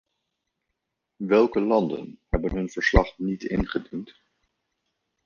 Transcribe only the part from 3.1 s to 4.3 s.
niet ingediend?